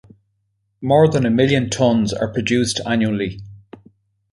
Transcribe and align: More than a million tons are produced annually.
More 0.81 1.07
than 1.07 1.27
a 1.27 1.29
million 1.29 1.69
tons 1.69 2.11
are 2.11 2.33
produced 2.33 2.79
annually. 2.87 3.39